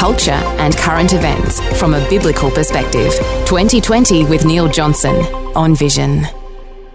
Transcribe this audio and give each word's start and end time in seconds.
culture, 0.00 0.30
and 0.30 0.74
current 0.78 1.12
events 1.12 1.60
from 1.78 1.92
a 1.92 2.08
biblical 2.08 2.50
perspective. 2.50 3.12
2020 3.44 4.24
with 4.24 4.46
Neil 4.46 4.66
Johnson 4.66 5.14
on 5.54 5.74
Vision. 5.74 6.22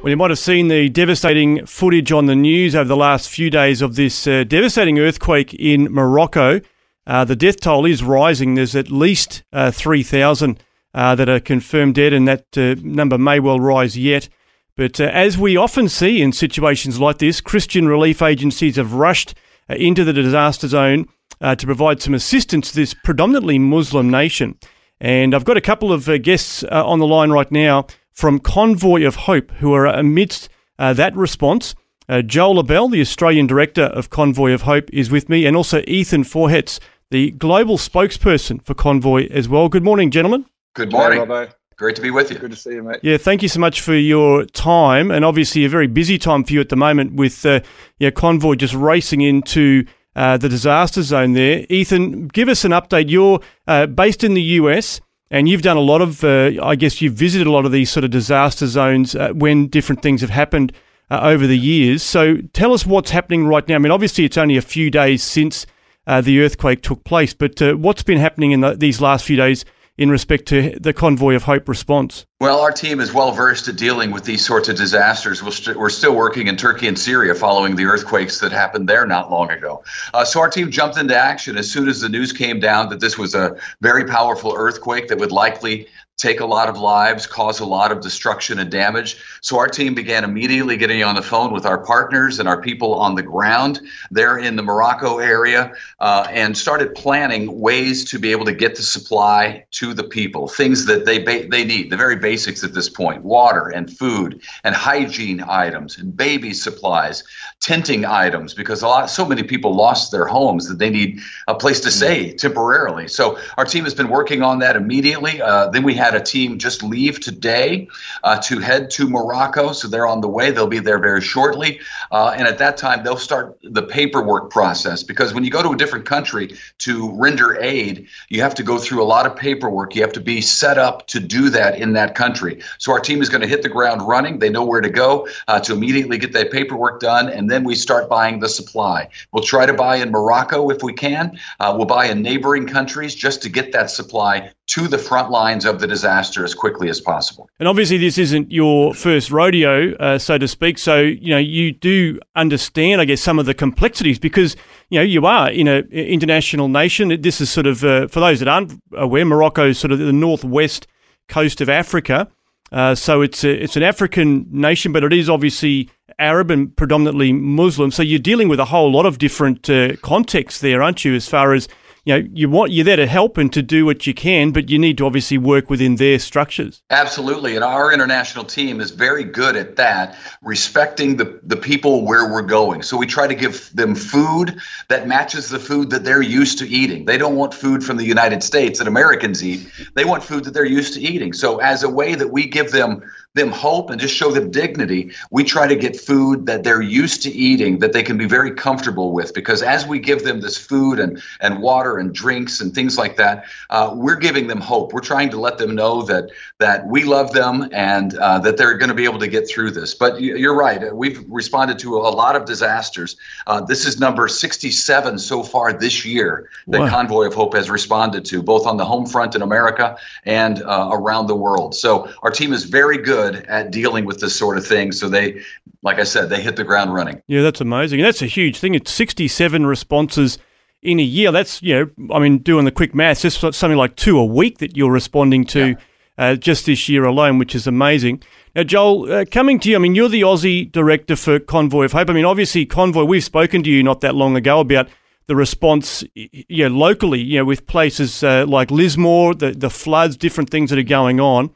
Well, 0.01 0.09
you 0.09 0.17
might 0.17 0.31
have 0.31 0.39
seen 0.39 0.69
the 0.69 0.89
devastating 0.89 1.67
footage 1.67 2.11
on 2.11 2.25
the 2.25 2.35
news 2.35 2.75
over 2.75 2.87
the 2.87 2.97
last 2.97 3.29
few 3.29 3.51
days 3.51 3.83
of 3.83 3.95
this 3.95 4.25
uh, 4.25 4.43
devastating 4.43 4.97
earthquake 4.97 5.53
in 5.53 5.83
Morocco. 5.93 6.61
Uh, 7.05 7.23
the 7.23 7.35
death 7.35 7.59
toll 7.59 7.85
is 7.85 8.01
rising. 8.01 8.55
There's 8.55 8.75
at 8.75 8.89
least 8.89 9.43
uh, 9.53 9.69
3,000 9.69 10.59
uh, 10.95 11.13
that 11.13 11.29
are 11.29 11.39
confirmed 11.39 11.93
dead, 11.93 12.11
and 12.11 12.27
that 12.27 12.57
uh, 12.57 12.73
number 12.81 13.19
may 13.19 13.39
well 13.39 13.59
rise 13.59 13.95
yet. 13.95 14.29
But 14.75 14.99
uh, 14.99 15.03
as 15.03 15.37
we 15.37 15.55
often 15.55 15.89
see 15.89 16.23
in 16.23 16.31
situations 16.31 16.99
like 16.99 17.19
this, 17.19 17.39
Christian 17.39 17.87
relief 17.87 18.23
agencies 18.23 18.77
have 18.77 18.93
rushed 18.93 19.35
into 19.69 20.03
the 20.03 20.13
disaster 20.13 20.67
zone 20.67 21.07
to 21.41 21.65
provide 21.65 22.01
some 22.01 22.13
assistance 22.13 22.71
to 22.71 22.75
this 22.75 22.93
predominantly 22.93 23.59
Muslim 23.59 24.09
nation. 24.09 24.57
And 24.99 25.35
I've 25.35 25.45
got 25.45 25.57
a 25.57 25.61
couple 25.61 25.91
of 25.91 26.09
guests 26.23 26.63
on 26.63 26.99
the 26.99 27.07
line 27.07 27.31
right 27.31 27.51
now 27.51 27.87
from 28.15 28.39
Convoy 28.39 29.05
of 29.05 29.15
Hope, 29.15 29.51
who 29.51 29.73
are 29.73 29.85
amidst 29.85 30.49
uh, 30.79 30.93
that 30.93 31.15
response. 31.15 31.75
Uh, 32.07 32.21
Joel 32.21 32.63
A'Bell, 32.63 32.89
the 32.91 33.01
Australian 33.01 33.47
Director 33.47 33.83
of 33.83 34.09
Convoy 34.09 34.51
of 34.51 34.63
Hope, 34.63 34.89
is 34.93 35.11
with 35.11 35.27
me, 35.27 35.45
and 35.45 35.55
also 35.55 35.83
Ethan 35.87 36.23
Forhetz, 36.23 36.79
the 37.11 37.31
global 37.31 37.77
spokesperson 37.77 38.63
for 38.63 38.73
Convoy 38.73 39.27
as 39.31 39.49
well. 39.49 39.69
Good 39.69 39.83
morning, 39.83 40.11
gentlemen. 40.11 40.45
Good 40.75 40.91
morning. 40.91 41.27
Hey, 41.27 41.49
Great 41.77 41.95
to 41.97 42.01
be 42.01 42.09
with 42.09 42.31
you. 42.31 42.37
Good 42.37 42.51
to 42.51 42.57
see 42.57 42.71
you, 42.71 42.83
mate. 42.83 42.99
Yeah, 43.03 43.17
thank 43.17 43.43
you 43.43 43.49
so 43.49 43.59
much 43.59 43.81
for 43.81 43.95
your 43.95 44.45
time, 44.45 45.11
and 45.11 45.25
obviously 45.25 45.65
a 45.65 45.69
very 45.69 45.87
busy 45.87 46.17
time 46.17 46.45
for 46.45 46.53
you 46.53 46.61
at 46.61 46.69
the 46.69 46.77
moment 46.77 47.15
with 47.15 47.45
uh, 47.45 47.59
yeah, 47.99 48.11
Convoy 48.11 48.55
just 48.55 48.73
racing 48.73 49.19
into 49.19 49.85
uh, 50.15 50.37
the 50.37 50.49
disaster 50.49 51.03
zone 51.03 51.33
there. 51.33 51.65
Ethan, 51.69 52.27
give 52.27 52.49
us 52.49 52.63
an 52.65 52.71
update. 52.71 53.09
You're 53.09 53.39
uh, 53.67 53.85
based 53.87 54.23
in 54.23 54.33
the 54.33 54.41
US. 54.41 55.01
And 55.31 55.49
you've 55.49 55.63
done 55.63 55.75
a 55.75 55.81
lot 55.81 56.01
of, 56.01 56.23
uh, 56.23 56.51
I 56.61 56.75
guess 56.75 57.01
you've 57.01 57.15
visited 57.15 57.47
a 57.47 57.51
lot 57.51 57.65
of 57.65 57.71
these 57.71 57.89
sort 57.89 58.03
of 58.03 58.11
disaster 58.11 58.67
zones 58.67 59.15
uh, 59.15 59.29
when 59.33 59.67
different 59.67 60.03
things 60.03 60.21
have 60.21 60.29
happened 60.29 60.71
uh, 61.09 61.19
over 61.23 61.47
the 61.47 61.57
years. 61.57 62.03
So 62.03 62.37
tell 62.53 62.73
us 62.73 62.85
what's 62.85 63.09
happening 63.09 63.47
right 63.47 63.67
now. 63.67 63.75
I 63.75 63.77
mean, 63.79 63.91
obviously, 63.91 64.23
it's 64.23 64.37
only 64.37 64.55
a 64.55 64.61
few 64.61 64.91
days 64.91 65.23
since 65.23 65.65
the 66.05 66.39
earthquake 66.41 66.83
took 66.83 67.03
place, 67.03 67.33
but 67.33 67.59
what's 67.79 68.03
been 68.03 68.19
happening 68.19 68.51
in 68.51 68.61
the, 68.61 68.75
these 68.75 69.01
last 69.01 69.25
few 69.25 69.35
days 69.35 69.65
in 69.97 70.09
respect 70.09 70.45
to 70.47 70.77
the 70.79 70.93
Convoy 70.93 71.35
of 71.35 71.43
Hope 71.43 71.69
response? 71.69 72.25
Well, 72.41 72.59
our 72.59 72.71
team 72.71 72.99
is 72.99 73.13
well 73.13 73.31
versed 73.31 73.67
at 73.69 73.77
dealing 73.77 74.11
with 74.11 74.25
these 74.25 74.45
sorts 74.45 74.67
of 74.67 74.75
disasters. 74.75 75.41
We're, 75.41 75.51
st- 75.51 75.77
we're, 75.77 75.89
still 75.89 76.15
working 76.15 76.47
in 76.47 76.57
Turkey 76.57 76.87
and 76.87 76.99
Syria 76.99 77.33
following 77.33 77.75
the 77.75 77.85
earthquakes 77.85 78.39
that 78.39 78.51
happened 78.51 78.89
there 78.89 79.05
not 79.05 79.31
long 79.31 79.49
ago. 79.49 79.83
Uh, 80.13 80.25
so 80.25 80.41
our 80.41 80.49
team 80.49 80.69
jumped 80.69 80.97
into 80.97 81.15
action 81.15 81.57
as 81.57 81.71
soon 81.71 81.87
as 81.87 82.01
the 82.01 82.09
news 82.09 82.33
came 82.33 82.59
down 82.59 82.89
that 82.89 82.99
this 82.99 83.17
was 83.17 83.33
a 83.33 83.55
very 83.81 84.03
powerful 84.05 84.53
earthquake 84.55 85.07
that 85.07 85.17
would 85.17 85.31
likely 85.31 85.87
take 86.17 86.39
a 86.39 86.45
lot 86.45 86.69
of 86.69 86.77
lives, 86.77 87.27
cause 87.27 87.59
a 87.59 87.65
lot 87.65 87.91
of 87.91 87.99
destruction 87.99 88.59
and 88.59 88.71
damage. 88.71 89.17
So 89.41 89.59
our 89.59 89.67
team 89.67 89.93
began 89.93 90.23
immediately 90.23 90.77
getting 90.77 91.03
on 91.03 91.15
the 91.15 91.21
phone 91.21 91.51
with 91.51 91.65
our 91.65 91.77
partners 91.77 92.39
and 92.39 92.47
our 92.47 92.61
people 92.61 92.95
on 92.95 93.15
the 93.15 93.21
ground 93.21 93.81
there 94.11 94.37
in 94.37 94.55
the 94.55 94.63
Morocco 94.63 95.17
area 95.17 95.73
uh, 95.99 96.25
and 96.29 96.57
started 96.57 96.95
planning 96.95 97.59
ways 97.59 98.05
to 98.11 98.19
be 98.19 98.31
able 98.31 98.45
to 98.45 98.53
get 98.53 98.75
the 98.75 98.81
supply 98.81 99.65
to 99.71 99.93
the 99.93 100.05
people, 100.05 100.47
things 100.47 100.85
that 100.85 101.05
they 101.05 101.19
ba- 101.19 101.47
they 101.49 101.65
need, 101.65 101.89
the 101.89 101.97
very 101.97 102.15
basics 102.15 102.63
at 102.63 102.73
this 102.73 102.87
point, 102.87 103.23
water 103.23 103.67
and 103.67 103.95
food 103.95 104.41
and 104.63 104.73
hygiene 104.73 105.43
items 105.45 105.97
and 105.97 106.15
baby 106.15 106.53
supplies, 106.53 107.23
tenting 107.59 108.05
items 108.05 108.53
because 108.53 108.81
a 108.81 108.87
lot 108.87 109.09
so 109.09 109.25
many 109.25 109.43
people 109.43 109.75
lost 109.75 110.11
their 110.11 110.25
homes 110.25 110.69
that 110.69 110.79
they 110.79 110.89
need 110.89 111.19
a 111.49 111.55
place 111.55 111.81
to 111.81 111.91
stay 111.91 112.31
temporarily. 112.31 113.07
So 113.09 113.37
our 113.57 113.65
team 113.65 113.83
has 113.83 113.93
been 113.93 114.09
working 114.09 114.41
on 114.43 114.59
that 114.59 114.77
immediately. 114.77 115.41
Uh, 115.41 115.67
then 115.69 115.83
we 115.83 115.93
had 115.93 116.04
had 116.05 116.15
a 116.15 116.21
team 116.21 116.57
just 116.59 116.83
leave 116.83 117.19
today 117.19 117.87
uh, 118.23 118.39
to 118.39 118.59
head 118.59 118.89
to 118.91 119.09
Morocco. 119.09 119.71
So 119.71 119.87
they're 119.87 120.07
on 120.07 120.21
the 120.21 120.29
way. 120.29 120.51
They'll 120.51 120.67
be 120.67 120.79
there 120.79 120.99
very 120.99 121.21
shortly. 121.21 121.79
Uh, 122.11 122.35
and 122.37 122.47
at 122.47 122.57
that 122.59 122.77
time, 122.77 123.03
they'll 123.03 123.17
start 123.17 123.57
the 123.63 123.81
paperwork 123.81 124.51
process 124.51 125.03
because 125.03 125.33
when 125.33 125.43
you 125.43 125.49
go 125.49 125.63
to 125.63 125.69
a 125.69 125.77
different 125.77 126.05
country 126.05 126.55
to 126.79 127.11
render 127.13 127.59
aid, 127.59 128.07
you 128.29 128.41
have 128.41 128.55
to 128.55 128.63
go 128.63 128.77
through 128.77 129.01
a 129.01 129.09
lot 129.15 129.25
of 129.25 129.35
paperwork. 129.35 129.95
You 129.95 130.01
have 130.01 130.13
to 130.13 130.21
be 130.21 130.41
set 130.41 130.77
up 130.77 131.07
to 131.07 131.19
do 131.19 131.49
that 131.49 131.79
in 131.79 131.93
that 131.93 132.13
country. 132.15 132.61
So 132.77 132.91
our 132.91 132.99
team 132.99 133.21
is 133.21 133.29
going 133.29 133.41
to 133.41 133.47
hit 133.47 133.63
the 133.63 133.69
ground 133.69 134.07
running. 134.07 134.39
They 134.39 134.49
know 134.49 134.63
where 134.63 134.81
to 134.81 134.89
go 134.89 135.27
uh, 135.47 135.59
to 135.61 135.73
immediately 135.73 136.17
get 136.17 136.33
that 136.33 136.51
paperwork 136.51 136.99
done. 136.99 137.29
And 137.29 137.49
then 137.49 137.63
we 137.63 137.75
start 137.75 138.09
buying 138.09 138.39
the 138.39 138.49
supply. 138.49 139.09
We'll 139.31 139.43
try 139.43 139.65
to 139.65 139.73
buy 139.73 139.95
in 139.97 140.11
Morocco 140.11 140.69
if 140.69 140.83
we 140.83 140.93
can. 140.93 141.39
Uh, 141.59 141.73
we'll 141.75 141.87
buy 141.87 142.05
in 142.05 142.21
neighboring 142.21 142.67
countries 142.67 143.15
just 143.15 143.41
to 143.41 143.49
get 143.49 143.71
that 143.71 143.89
supply 143.89 144.51
to 144.67 144.87
the 144.87 144.97
front 144.97 145.29
lines 145.29 145.65
of 145.65 145.79
the 145.79 145.87
disaster 145.95 146.43
as 146.43 146.53
quickly 146.53 146.89
as 146.89 146.99
possible. 146.99 147.43
And 147.59 147.67
obviously, 147.67 147.97
this 147.97 148.17
isn't 148.17 148.51
your 148.51 148.93
first 148.93 149.31
rodeo, 149.31 149.93
uh, 149.95 150.17
so 150.17 150.37
to 150.37 150.47
speak. 150.47 150.77
So, 150.77 150.95
you 150.99 151.31
know, 151.33 151.43
you 151.57 151.71
do 151.71 152.19
understand, 152.35 153.01
I 153.01 153.05
guess, 153.05 153.21
some 153.21 153.39
of 153.39 153.45
the 153.45 153.53
complexities 153.53 154.19
because, 154.19 154.55
you 154.89 154.99
know, 154.99 155.05
you 155.05 155.25
are 155.25 155.49
in 155.49 155.67
an 155.67 155.87
international 155.91 156.67
nation. 156.67 157.21
This 157.21 157.39
is 157.39 157.49
sort 157.49 157.67
of, 157.67 157.83
uh, 157.83 158.07
for 158.07 158.19
those 158.19 158.39
that 158.41 158.47
aren't 158.47 158.73
aware, 158.93 159.25
Morocco 159.25 159.69
is 159.69 159.79
sort 159.79 159.91
of 159.91 159.99
the 159.99 160.13
northwest 160.13 160.87
coast 161.27 161.61
of 161.61 161.69
Africa. 161.69 162.27
Uh, 162.71 162.93
so 162.95 163.21
it's 163.21 163.43
a, 163.43 163.63
it's 163.63 163.77
an 163.77 163.83
African 163.83 164.45
nation, 164.51 164.91
but 164.91 165.03
it 165.03 165.13
is 165.13 165.29
obviously 165.29 165.89
Arab 166.19 166.51
and 166.51 166.75
predominantly 166.75 167.31
Muslim. 167.31 167.91
So 167.91 168.03
you're 168.03 168.19
dealing 168.19 168.49
with 168.49 168.59
a 168.59 168.65
whole 168.65 168.91
lot 168.91 169.05
of 169.05 169.17
different 169.17 169.69
uh, 169.69 169.95
contexts 170.01 170.59
there, 170.59 170.81
aren't 170.83 171.05
you? 171.05 171.15
As 171.15 171.27
far 171.27 171.53
as 171.53 171.67
you 172.05 172.13
know, 172.13 172.29
you 172.33 172.49
want 172.49 172.71
you're 172.71 172.85
there 172.85 172.95
to 172.95 173.07
help 173.07 173.37
and 173.37 173.51
to 173.53 173.63
do 173.63 173.83
what 173.85 174.05
you 174.05 174.13
can, 174.13 174.51
but 174.51 174.69
you 174.69 174.77
need 174.77 174.99
to 174.99 175.05
obviously 175.05 175.39
work 175.39 175.71
within 175.71 175.95
their 175.95 176.19
structures. 176.19 176.83
Absolutely, 176.91 177.55
and 177.55 177.63
our 177.63 177.91
international 177.91 178.45
team 178.45 178.79
is 178.79 178.91
very 178.91 179.23
good 179.23 179.55
at 179.55 179.75
that, 179.77 180.15
respecting 180.43 181.17
the 181.17 181.39
the 181.43 181.57
people 181.57 182.05
where 182.05 182.31
we're 182.31 182.43
going. 182.43 182.83
So 182.83 182.95
we 182.95 183.07
try 183.07 183.25
to 183.25 183.33
give 183.33 183.71
them 183.73 183.95
food 183.95 184.59
that 184.87 185.07
matches 185.07 185.49
the 185.49 185.59
food 185.59 185.89
that 185.89 186.03
they're 186.03 186.21
used 186.21 186.59
to 186.59 186.67
eating. 186.67 187.05
They 187.05 187.17
don't 187.17 187.35
want 187.35 187.55
food 187.55 187.83
from 187.83 187.97
the 187.97 188.05
United 188.05 188.43
States 188.43 188.77
that 188.77 188.87
Americans 188.87 189.43
eat. 189.43 189.67
They 189.95 190.05
want 190.05 190.23
food 190.23 190.43
that 190.43 190.53
they're 190.53 190.63
used 190.63 190.93
to 190.93 191.01
eating. 191.01 191.33
So 191.33 191.57
as 191.57 191.81
a 191.81 191.89
way 191.89 192.13
that 192.13 192.31
we 192.31 192.45
give 192.45 192.71
them 192.71 193.01
them 193.35 193.51
hope 193.51 193.89
and 193.89 193.99
just 193.99 194.15
show 194.15 194.31
them 194.31 194.49
dignity, 194.49 195.11
we 195.29 195.43
try 195.43 195.67
to 195.67 195.75
get 195.75 195.99
food 195.99 196.45
that 196.45 196.63
they're 196.63 196.81
used 196.81 197.21
to 197.23 197.29
eating 197.29 197.79
that 197.79 197.91
they 197.91 198.01
can 198.01 198.17
be 198.17 198.25
very 198.25 198.51
comfortable 198.51 199.11
with. 199.11 199.33
Because 199.33 199.61
as 199.61 199.85
we 199.85 199.99
give 199.99 200.23
them 200.23 200.39
this 200.39 200.57
food 200.57 200.99
and, 200.99 201.21
and 201.41 201.61
water 201.61 201.97
and 201.97 202.15
drinks 202.15 202.61
and 202.61 202.73
things 202.73 202.97
like 202.97 203.17
that, 203.17 203.45
uh, 203.69 203.91
we're 203.93 204.15
giving 204.15 204.47
them 204.47 204.61
hope. 204.61 204.93
We're 204.93 205.01
trying 205.01 205.29
to 205.31 205.37
let 205.37 205.57
them 205.57 205.75
know 205.75 206.01
that 206.03 206.29
that 206.59 206.87
we 206.87 207.03
love 207.03 207.33
them 207.33 207.67
and 207.73 208.17
uh, 208.17 208.39
that 208.39 208.55
they're 208.55 208.77
going 208.77 208.89
to 208.89 208.95
be 208.95 209.03
able 209.03 209.19
to 209.19 209.27
get 209.27 209.47
through 209.49 209.71
this. 209.71 209.93
But 209.93 210.21
you're 210.21 210.55
right. 210.55 210.95
We've 210.95 211.23
responded 211.27 211.77
to 211.79 211.97
a 211.97 212.07
lot 212.07 212.37
of 212.37 212.45
disasters. 212.45 213.17
Uh, 213.47 213.59
this 213.59 213.85
is 213.85 213.99
number 213.99 214.29
67 214.29 215.19
so 215.19 215.43
far 215.43 215.73
this 215.73 216.05
year 216.05 216.49
that 216.67 216.79
wow. 216.79 216.89
Convoy 216.89 217.27
of 217.27 217.33
Hope 217.33 217.53
has 217.55 217.69
responded 217.69 218.23
to, 218.25 218.41
both 218.41 218.65
on 218.65 218.77
the 218.77 218.85
home 218.85 219.05
front 219.05 219.35
in 219.35 219.41
America 219.41 219.97
and 220.23 220.63
uh, 220.63 220.89
around 220.93 221.27
the 221.27 221.35
world. 221.35 221.75
So 221.75 222.09
our 222.23 222.31
team 222.31 222.53
is 222.53 222.63
very 222.63 222.97
good 222.97 223.24
good 223.31 223.45
at 223.45 223.71
dealing 223.71 224.05
with 224.05 224.19
this 224.19 224.35
sort 224.35 224.57
of 224.57 224.65
thing. 224.65 224.91
So 224.91 225.09
they, 225.09 225.41
like 225.81 225.99
I 225.99 226.03
said, 226.03 226.29
they 226.29 226.41
hit 226.41 226.55
the 226.55 226.63
ground 226.63 226.93
running. 226.93 227.21
Yeah, 227.27 227.41
that's 227.41 227.61
amazing. 227.61 227.99
And 227.99 228.07
that's 228.07 228.21
a 228.21 228.27
huge 228.27 228.59
thing. 228.59 228.75
It's 228.75 228.91
67 228.91 229.65
responses 229.65 230.37
in 230.81 230.99
a 230.99 231.03
year. 231.03 231.31
That's, 231.31 231.61
you 231.61 231.91
know, 231.99 232.15
I 232.15 232.19
mean, 232.19 232.39
doing 232.39 232.65
the 232.65 232.71
quick 232.71 232.93
maths, 232.93 233.21
just 233.21 233.39
something 233.39 233.77
like 233.77 233.95
two 233.95 234.17
a 234.17 234.25
week 234.25 234.59
that 234.59 234.77
you're 234.77 234.91
responding 234.91 235.45
to. 235.45 235.67
Yeah. 235.69 235.75
uh, 236.17 236.35
just 236.35 236.65
this 236.65 236.87
year 236.87 237.03
alone, 237.03 237.37
which 237.39 237.53
is 237.53 237.67
amazing. 237.67 238.23
Now, 238.55 238.63
Joel, 238.63 239.11
uh, 239.11 239.25
coming 239.29 239.59
to 239.59 239.69
you, 239.69 239.75
I 239.75 239.79
mean, 239.79 239.95
you're 239.95 240.07
the 240.07 240.21
Aussie 240.21 240.71
director 240.71 241.17
for 241.17 241.39
Convoy 241.39 241.85
of 241.85 241.91
Hope. 241.91 242.09
I 242.09 242.13
mean, 242.13 242.23
obviously, 242.23 242.65
Convoy, 242.65 243.03
we've 243.03 243.23
spoken 243.23 243.63
to 243.63 243.69
you 243.69 243.83
not 243.83 243.99
that 243.99 244.15
long 244.15 244.37
ago 244.37 244.61
about 244.61 244.87
the 245.27 245.35
response 245.35 246.03
you 246.13 246.69
know, 246.69 246.75
locally, 246.75 247.19
you 247.19 247.39
know, 247.39 247.45
with 247.45 247.67
places 247.67 248.23
uh, 248.23 248.45
like 248.47 248.71
Lismore, 248.71 249.33
the, 249.33 249.51
the 249.51 249.69
floods, 249.69 250.15
different 250.15 250.49
things 250.49 250.69
that 250.69 250.79
are 250.79 250.83
going 250.83 251.19
on. 251.19 251.49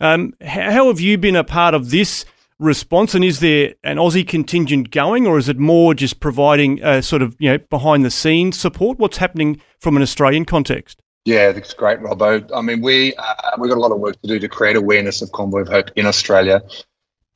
Um, 0.00 0.34
how 0.40 0.88
have 0.88 1.00
you 1.00 1.18
been 1.18 1.36
a 1.36 1.44
part 1.44 1.74
of 1.74 1.90
this 1.90 2.24
response? 2.58 3.14
And 3.14 3.24
is 3.24 3.40
there 3.40 3.74
an 3.84 3.96
Aussie 3.96 4.26
contingent 4.26 4.90
going, 4.90 5.26
or 5.26 5.38
is 5.38 5.48
it 5.48 5.58
more 5.58 5.94
just 5.94 6.20
providing 6.20 6.82
a 6.82 7.02
sort 7.02 7.22
of 7.22 7.36
you 7.38 7.50
know 7.50 7.58
behind 7.58 8.04
the 8.04 8.10
scenes 8.10 8.58
support? 8.58 8.98
What's 8.98 9.18
happening 9.18 9.60
from 9.78 9.96
an 9.96 10.02
Australian 10.02 10.44
context? 10.44 11.02
Yeah, 11.26 11.52
that's 11.52 11.74
great, 11.74 12.00
Robbo. 12.00 12.48
I 12.54 12.62
mean, 12.62 12.80
we 12.80 13.14
uh, 13.14 13.34
we've 13.58 13.68
got 13.70 13.76
a 13.76 13.80
lot 13.80 13.92
of 13.92 14.00
work 14.00 14.20
to 14.22 14.28
do 14.28 14.38
to 14.38 14.48
create 14.48 14.76
awareness 14.76 15.20
of 15.20 15.32
Convoy 15.32 15.60
of 15.60 15.68
Hope 15.68 15.90
in 15.96 16.06
Australia, 16.06 16.62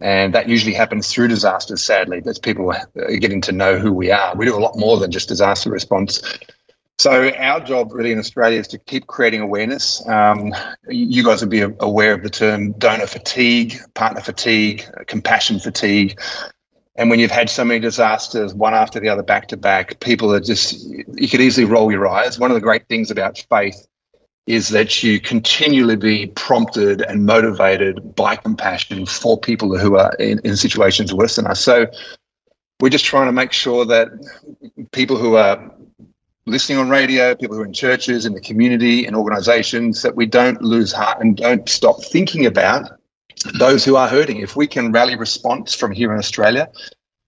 and 0.01 0.35
that 0.35 0.49
usually 0.49 0.75
happens 0.75 1.13
through 1.13 1.29
disasters. 1.29 1.83
Sadly, 1.83 2.21
that's 2.21 2.39
people 2.39 2.75
getting 3.21 3.43
to 3.43 3.53
know 3.53 3.79
who 3.79 3.93
we 3.93 4.11
are. 4.11 4.35
We 4.37 4.47
do 4.47 4.57
a 4.57 4.59
lot 4.59 4.79
more 4.79 4.99
than 4.99 5.11
just 5.11 5.29
disaster 5.29 5.71
response. 5.71 6.23
So 6.99 7.31
our 7.31 7.61
job 7.61 7.93
really 7.93 8.13
in 8.13 8.19
Australia 8.19 8.61
is 8.61 8.69
to 8.69 8.79
keep 8.79 9.07
creating 9.09 9.41
awareness. 9.41 10.07
Um, 10.09 10.55
you 10.89 11.25
guys 11.25 11.41
would 11.41 11.51
be 11.51 11.61
aware 11.61 12.15
of 12.15 12.23
the 12.23 12.31
term 12.31 12.73
donor 12.73 13.07
fatigue, 13.07 13.77
partner 13.95 14.21
fatigue, 14.21 14.85
compassion 15.07 15.59
fatigue. 15.59 16.21
And 16.97 17.11
when 17.11 17.19
you've 17.19 17.33
had 17.33 17.51
so 17.51 17.65
many 17.65 17.81
disasters, 17.81 18.55
one 18.55 18.75
after 18.75 19.01
the 19.01 19.09
other, 19.09 19.25
back 19.25 19.49
to 19.49 19.57
back, 19.57 19.99
people 19.99 20.33
are 20.33 20.41
just, 20.41 20.85
you 20.89 21.29
could 21.29 21.41
easily 21.41 21.65
roll 21.65 21.91
your 21.91 22.07
eyes. 22.07 22.39
One 22.39 22.53
of 22.53 22.55
the 22.55 22.61
great 22.61 22.87
things 22.87 23.11
about 23.11 23.45
faith 23.51 23.87
is 24.47 24.69
that 24.69 25.03
you 25.03 25.19
continually 25.19 25.97
be 25.97 26.29
prompted 26.29 27.01
and 27.03 27.27
motivated 27.27 28.15
by 28.15 28.37
compassion 28.37 29.07
for 29.07 29.41
people 29.41 29.77
who 29.77 29.97
are 29.97 30.15
in, 30.21 30.39
in 30.45 30.57
situations 30.57 31.13
worse 31.13 31.37
than 31.37 31.47
us. 31.47 31.61
So 31.61 31.87
we're 32.81 32.91
just 32.91 33.05
trying 33.05 33.27
to 33.27 33.33
make 33.33 33.53
sure 33.53 33.85
that 33.87 34.09
people 34.93 35.17
who 35.17 35.37
are 35.37 35.75
listening 36.47 36.79
on 36.79 36.89
radio, 36.91 37.35
people 37.35 37.57
who 37.57 37.63
are 37.63 37.67
in 37.67 37.73
churches, 37.73 38.27
in 38.27 38.35
the 38.35 38.41
community, 38.41 39.07
in 39.07 39.15
organizations, 39.15 40.03
that 40.03 40.17
we 40.17 40.27
don't 40.27 40.63
lose 40.63 40.93
heart 40.93 41.21
and 41.21 41.37
don't 41.37 41.69
stop 41.69 42.03
thinking 42.03 42.47
about 42.47 42.99
those 43.59 43.85
who 43.85 43.97
are 43.97 44.09
hurting. 44.09 44.39
If 44.39 44.57
we 44.57 44.67
can 44.67 44.93
rally 44.93 45.17
response 45.17 45.75
from 45.75 45.93
here 45.93 46.13
in 46.13 46.19
Australia 46.19 46.71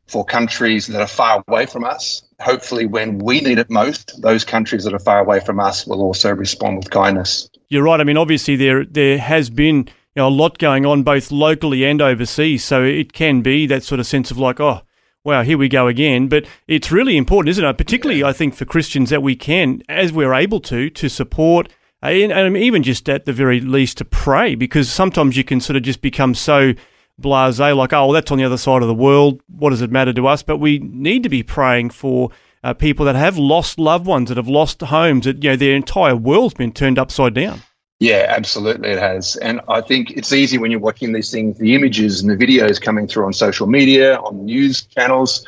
for 0.07 0.25
countries 0.25 0.87
that 0.89 1.01
are 1.01 1.07
far 1.07 1.43
away 1.49 1.67
from 1.67 1.85
us, 1.85 2.23
hopefully 2.41 2.87
when 2.87 3.19
we 3.19 3.41
need 3.41 3.59
it 3.59 3.71
most, 3.71 4.21
those 4.23 4.45
countries 4.45 4.85
that 4.85 4.95
are 4.95 4.99
far 4.99 5.19
away 5.19 5.41
from 5.41 5.61
us 5.61 5.87
will 5.87 6.03
also 6.03 6.35
respond 6.35 6.77
with 6.77 6.91
kindness. 6.91 7.49
You're 7.69 7.83
right. 7.83 8.01
I 8.01 8.05
mean, 8.05 8.17
obviously 8.17 8.57
there 8.57 8.85
there 8.85 9.19
has 9.19 9.51
been 9.51 9.77
you 9.79 10.23
know, 10.23 10.29
a 10.29 10.31
lot 10.31 10.59
going 10.59 10.87
on 10.87 11.03
both 11.03 11.31
locally 11.31 11.85
and 11.85 12.01
overseas, 12.01 12.65
so 12.65 12.83
it 12.83 13.13
can 13.13 13.43
be 13.43 13.67
that 13.67 13.83
sort 13.83 14.01
of 14.01 14.07
sense 14.07 14.31
of 14.31 14.39
like, 14.39 14.61
oh, 14.61 14.83
wow, 15.27 15.43
here 15.43 15.59
we 15.59 15.69
go 15.69 15.89
again. 15.89 16.29
But 16.29 16.47
it's 16.69 16.93
really 16.93 17.17
important, 17.17 17.51
isn't 17.51 17.65
it? 17.65 17.77
Particularly, 17.77 18.23
I 18.23 18.33
think, 18.33 18.55
for 18.55 18.65
Christians 18.65 19.11
that 19.11 19.23
we 19.23 19.35
can, 19.37 19.83
as 19.89 20.13
we're 20.13 20.33
able 20.33 20.61
to, 20.61 20.89
to 20.89 21.09
support 21.09 21.69
uh, 22.03 22.07
and 22.07 22.57
even 22.57 22.83
just 22.83 23.09
at 23.09 23.25
the 23.25 23.33
very 23.33 23.61
least 23.61 23.99
to 23.99 24.05
pray, 24.05 24.55
because 24.55 24.89
sometimes 24.91 25.37
you 25.37 25.43
can 25.43 25.61
sort 25.61 25.77
of 25.77 25.83
just 25.83 26.03
become 26.03 26.35
so 26.35 26.73
blasé, 27.21 27.75
like, 27.77 27.93
oh, 27.93 28.07
well, 28.07 28.13
that's 28.13 28.31
on 28.31 28.39
the 28.39 28.45
other 28.45 28.59
side 28.59 28.83
of 28.83 28.89
the 28.89 28.95
world. 28.95 29.41
What 29.49 29.71
does 29.71 29.83
it 29.83 29.91
matter 29.91 30.13
to 30.13 30.27
us? 30.27 30.43
But 30.43 30.59
we 30.59 30.79
need 30.79 31.23
to 31.25 31.29
be 31.29 31.43
praying 31.43 31.91
for 31.91 32.31
uh, 32.63 32.75
people 32.75 33.07
that 33.07 33.17
have 33.17 33.39
lost 33.39 33.79
loved 33.79 34.07
ones, 34.07 34.29
that 34.29 34.37
have 34.37 34.49
lost 34.49 34.81
homes, 34.81 35.25
that 35.25 35.43
you 35.43 35.51
know 35.51 35.57
their 35.57 35.75
entire 35.75 36.15
world's 36.15 36.55
been 36.55 36.73
turned 36.73 36.99
upside 36.99 37.35
down. 37.35 37.63
Yeah, 37.99 38.27
absolutely, 38.29 38.91
it 38.91 38.99
has. 38.99 39.37
And 39.37 39.61
I 39.69 39.81
think 39.81 40.11
it's 40.11 40.33
easy 40.33 40.59
when 40.59 40.71
you're 40.71 40.81
watching 40.81 41.13
these 41.13 41.31
things, 41.31 41.57
the 41.59 41.75
images 41.75 42.21
and 42.21 42.31
the 42.31 42.37
videos 42.37 42.81
coming 42.81 43.07
through 43.07 43.25
on 43.25 43.33
social 43.33 43.67
media, 43.67 44.17
on 44.19 44.45
news 44.45 44.83
channels. 44.83 45.47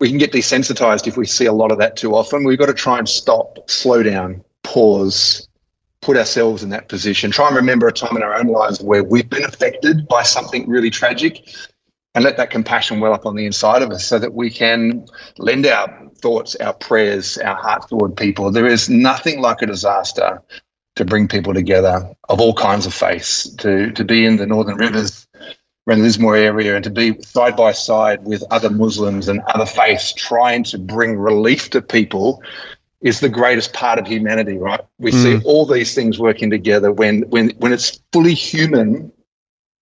We 0.00 0.08
can 0.08 0.18
get 0.18 0.32
desensitized 0.32 1.06
if 1.06 1.16
we 1.16 1.26
see 1.26 1.46
a 1.46 1.52
lot 1.52 1.72
of 1.72 1.78
that 1.78 1.96
too 1.96 2.14
often. 2.14 2.44
We've 2.44 2.58
got 2.58 2.66
to 2.66 2.74
try 2.74 2.98
and 2.98 3.08
stop, 3.08 3.68
slow 3.68 4.02
down, 4.02 4.42
pause, 4.62 5.48
put 6.00 6.16
ourselves 6.16 6.62
in 6.62 6.70
that 6.70 6.88
position, 6.88 7.30
try 7.30 7.46
and 7.48 7.56
remember 7.56 7.86
a 7.88 7.92
time 7.92 8.16
in 8.16 8.22
our 8.22 8.34
own 8.34 8.46
lives 8.46 8.80
where 8.82 9.04
we've 9.04 9.28
been 9.28 9.44
affected 9.44 10.08
by 10.08 10.22
something 10.22 10.68
really 10.68 10.90
tragic 10.90 11.46
and 12.14 12.24
let 12.24 12.38
that 12.38 12.48
compassion 12.50 13.00
well 13.00 13.12
up 13.12 13.26
on 13.26 13.36
the 13.36 13.44
inside 13.44 13.82
of 13.82 13.90
us 13.90 14.06
so 14.06 14.18
that 14.18 14.32
we 14.32 14.48
can 14.48 15.04
lend 15.36 15.66
our 15.66 16.08
thoughts, 16.22 16.56
our 16.56 16.72
prayers, 16.72 17.36
our 17.38 17.56
hearts 17.56 17.86
toward 17.86 18.16
people. 18.16 18.50
There 18.50 18.66
is 18.66 18.88
nothing 18.88 19.42
like 19.42 19.60
a 19.60 19.66
disaster 19.66 20.40
to 20.96 21.04
bring 21.04 21.28
people 21.28 21.54
together 21.54 22.10
of 22.28 22.40
all 22.40 22.54
kinds 22.54 22.86
of 22.86 22.94
faiths, 22.94 23.48
to, 23.56 23.92
to 23.92 24.04
be 24.04 24.24
in 24.24 24.36
the 24.36 24.46
Northern 24.46 24.76
Rivers, 24.76 25.26
around 25.86 25.98
the 25.98 26.04
Lismore 26.04 26.36
area, 26.36 26.74
and 26.74 26.82
to 26.84 26.90
be 26.90 27.20
side 27.22 27.56
by 27.56 27.72
side 27.72 28.24
with 28.24 28.42
other 28.50 28.70
Muslims 28.70 29.28
and 29.28 29.40
other 29.54 29.66
faiths 29.66 30.12
trying 30.12 30.64
to 30.64 30.78
bring 30.78 31.16
relief 31.16 31.70
to 31.70 31.80
people 31.80 32.42
is 33.02 33.20
the 33.20 33.28
greatest 33.28 33.72
part 33.72 33.98
of 33.98 34.06
humanity, 34.06 34.58
right? 34.58 34.80
We 34.98 35.12
mm. 35.12 35.22
see 35.22 35.44
all 35.44 35.66
these 35.66 35.94
things 35.94 36.18
working 36.18 36.50
together 36.50 36.90
when 36.90 37.22
when 37.28 37.50
when 37.58 37.72
it's 37.72 38.00
fully 38.12 38.34
human 38.34 39.12